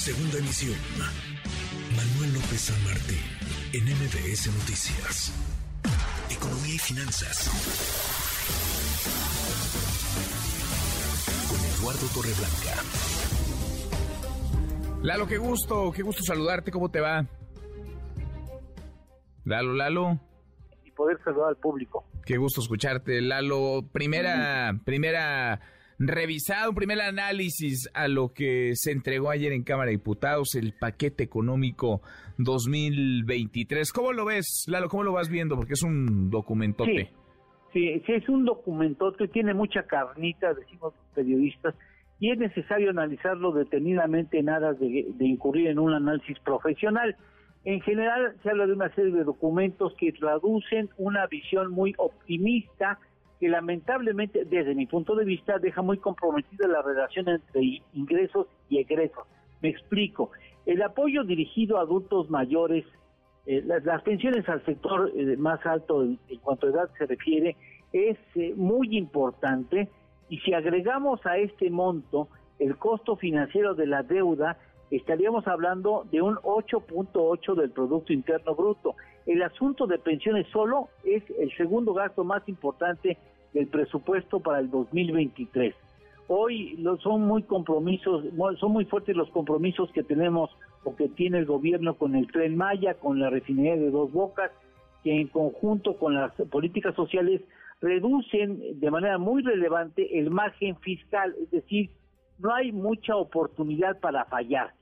[0.00, 0.78] Segunda emisión.
[1.94, 3.20] Manuel López San Martín,
[3.74, 5.30] en MBS Noticias.
[6.30, 7.50] Economía y finanzas.
[11.50, 12.82] Con Eduardo Torreblanca.
[15.02, 17.26] Lalo, qué gusto, qué gusto saludarte, ¿cómo te va?
[19.44, 20.18] Lalo, Lalo.
[20.82, 22.06] Y poder saludar al público.
[22.24, 23.84] Qué gusto escucharte, Lalo.
[23.92, 25.60] Primera, primera
[26.00, 30.72] revisado, un primer análisis a lo que se entregó ayer en Cámara de Diputados, el
[30.72, 32.00] paquete económico
[32.38, 33.92] 2023.
[33.92, 34.88] ¿Cómo lo ves, Lalo?
[34.88, 35.56] ¿Cómo lo vas viendo?
[35.56, 37.10] Porque es un documentote.
[37.72, 41.74] Sí, sí, es un documentote, tiene mucha carnita, decimos los periodistas,
[42.18, 47.14] y es necesario analizarlo detenidamente, nada de, de incurrir en un análisis profesional.
[47.64, 52.98] En general se habla de una serie de documentos que traducen una visión muy optimista
[53.40, 58.78] que lamentablemente, desde mi punto de vista, deja muy comprometida la relación entre ingresos y
[58.78, 59.26] egresos.
[59.62, 60.30] Me explico.
[60.66, 62.84] El apoyo dirigido a adultos mayores,
[63.46, 67.56] eh, las, pensiones al sector eh, más alto en, cuanto a edad se refiere,
[67.94, 69.88] es eh, muy importante
[70.28, 74.58] y si agregamos a este monto el costo financiero de la deuda,
[74.90, 78.96] estaríamos hablando de un 8.8 del Producto Interno Bruto.
[79.26, 83.18] El asunto de pensiones solo es el segundo gasto más importante
[83.52, 85.74] del presupuesto para el 2023.
[86.28, 88.24] Hoy son muy compromisos,
[88.58, 90.50] son muy fuertes los compromisos que tenemos
[90.84, 94.52] o que tiene el gobierno con el Tren Maya, con la refinería de Dos Bocas,
[95.02, 97.40] que en conjunto con las políticas sociales
[97.80, 101.90] reducen de manera muy relevante el margen fiscal, es decir,
[102.38, 104.72] no hay mucha oportunidad para fallar.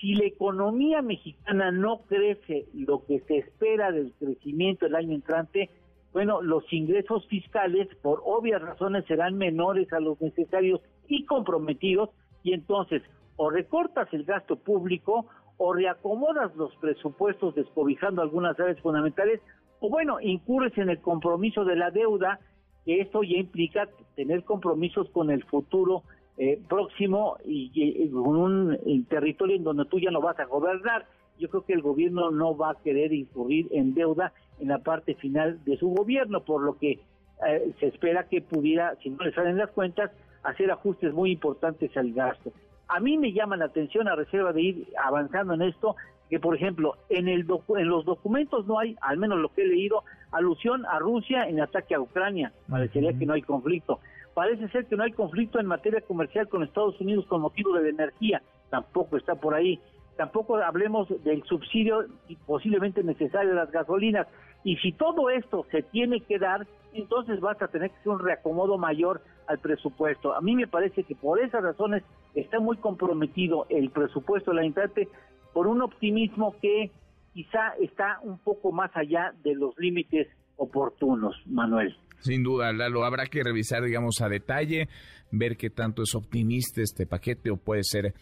[0.00, 5.68] Si la economía mexicana no crece lo que se espera del crecimiento el año entrante,
[6.12, 12.10] bueno, los ingresos fiscales por obvias razones serán menores a los necesarios y comprometidos
[12.42, 13.02] y entonces
[13.36, 15.26] o recortas el gasto público
[15.58, 19.40] o reacomodas los presupuestos descobijando algunas áreas fundamentales
[19.80, 22.38] o bueno, incurres en el compromiso de la deuda,
[22.84, 26.02] que esto ya implica tener compromisos con el futuro
[26.42, 31.04] eh, próximo y, con un territorio en donde tú ya no vas a gobernar.
[31.38, 35.14] Yo creo que el gobierno no va a querer incurrir en deuda en la parte
[35.16, 36.98] final de su gobierno, por lo que
[37.46, 40.12] eh, se espera que pudiera, si no le salen las cuentas,
[40.42, 42.52] hacer ajustes muy importantes al gasto.
[42.88, 45.94] A mí me llama la atención, a reserva de ir avanzando en esto,
[46.30, 47.46] que por ejemplo, en, el
[47.76, 51.60] en los documentos no hay, al menos lo que he leído, alusión a Rusia en
[51.60, 52.50] ataque a Ucrania.
[52.66, 54.00] Parecería que no hay conflicto.
[54.40, 57.82] Parece ser que no hay conflicto en materia comercial con Estados Unidos con motivo de
[57.82, 58.40] la energía.
[58.70, 59.78] Tampoco está por ahí.
[60.16, 62.06] Tampoco hablemos del subsidio
[62.46, 64.26] posiblemente necesario de las gasolinas.
[64.64, 68.18] Y si todo esto se tiene que dar, entonces vas a tener que hacer un
[68.18, 70.34] reacomodo mayor al presupuesto.
[70.34, 72.02] A mí me parece que por esas razones
[72.34, 75.06] está muy comprometido el presupuesto de la Intrate
[75.52, 76.90] por un optimismo que
[77.34, 81.94] quizá está un poco más allá de los límites oportunos, Manuel.
[82.20, 84.88] Sin duda, Lalo, habrá que revisar, digamos, a detalle,
[85.30, 88.14] ver qué tanto es optimista este paquete o puede ser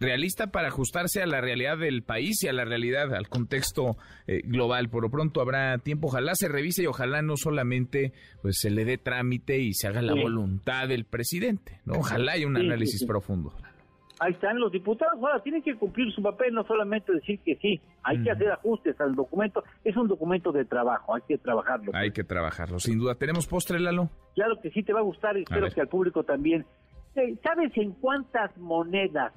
[0.00, 4.42] realista para ajustarse a la realidad del país y a la realidad, al contexto eh,
[4.44, 4.88] global.
[4.88, 8.84] Por lo pronto habrá tiempo, ojalá se revise y ojalá no solamente pues se le
[8.84, 11.94] dé trámite y se haga la voluntad del presidente, ¿no?
[11.94, 13.54] Ojalá haya un análisis profundo.
[14.20, 17.80] Ahí están los diputados, ahora tienen que cumplir su papel, no solamente decir que sí,
[18.02, 21.92] hay que hacer ajustes al documento, es un documento de trabajo, hay que trabajarlo.
[21.94, 23.14] Hay que trabajarlo, sin duda.
[23.14, 24.10] ¿Tenemos postre, Lalo?
[24.34, 26.66] Claro que sí, te va a gustar y espero que al público también.
[27.42, 29.32] ¿Sabes en cuántas monedas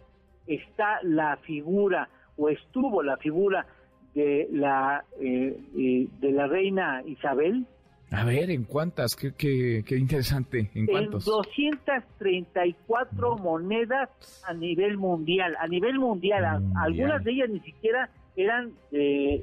[0.47, 3.65] está la figura o estuvo la figura
[4.13, 7.65] de la eh, eh, de la reina Isabel.
[8.11, 9.15] A ver, ¿en cuántas?
[9.15, 10.69] Qué, qué, qué interesante.
[10.75, 11.25] ¿En cuántos?
[11.25, 14.09] En 234 monedas
[14.45, 15.55] a nivel mundial.
[15.59, 19.41] A nivel mundial, algunas de ellas ni siquiera eran eh,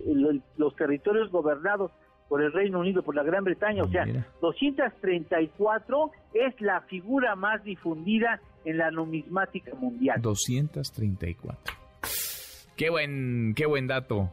[0.58, 1.92] los territorios gobernados
[2.28, 3.84] por el Reino Unido, por la Gran Bretaña.
[3.84, 4.04] O sea,
[4.42, 10.20] 234 es la figura más difundida en la numismática mundial.
[10.20, 11.74] 234.
[12.76, 14.30] Qué buen, qué buen dato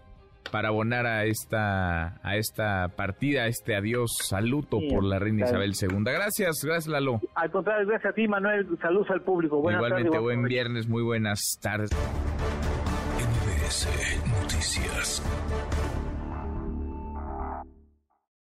[0.52, 5.74] para abonar a esta, a esta partida, a este adiós, saludo por la reina Isabel
[5.80, 6.04] II.
[6.04, 7.20] Gracias, gracias Lalo.
[7.36, 9.62] Al contrario, gracias a ti Manuel, saludos al público.
[9.62, 11.90] Buenas Igualmente, buen viernes, muy buenas tardes.
[14.42, 15.22] Noticias.